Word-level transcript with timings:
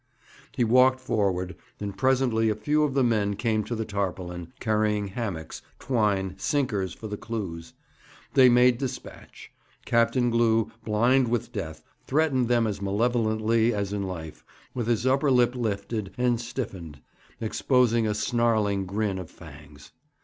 He 0.53 0.63
walked 0.63 0.99
forward, 0.99 1.55
and 1.79 1.95
presently 1.95 2.49
a 2.49 2.55
few 2.55 2.81
of 2.81 2.95
the 2.95 3.03
men 3.03 3.35
came 3.35 3.63
to 3.65 3.75
the 3.75 3.85
tarpaulin, 3.85 4.51
carrying 4.59 5.09
hammocks, 5.09 5.61
twine, 5.77 6.33
sinkers 6.39 6.95
for 6.95 7.07
the 7.07 7.17
clews. 7.17 7.73
They 8.33 8.49
made 8.49 8.79
despatch. 8.79 9.51
Captain 9.85 10.31
Glew, 10.31 10.71
blind 10.83 11.27
with 11.27 11.51
death, 11.51 11.83
threatened 12.07 12.47
them 12.47 12.65
as 12.65 12.81
malevolently 12.81 13.75
as 13.75 13.93
in 13.93 14.01
life, 14.01 14.43
with 14.73 14.87
his 14.87 15.05
upper 15.05 15.29
lip 15.29 15.53
lifted 15.53 16.15
and 16.17 16.41
stiffened, 16.41 16.99
exposing 17.39 18.07
a 18.07 18.15
snarling 18.15 18.87
grin 18.87 19.19
of 19.19 19.29
fangs. 19.29 19.91